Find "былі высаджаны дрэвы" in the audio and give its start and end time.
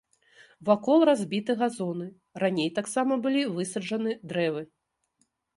3.27-4.69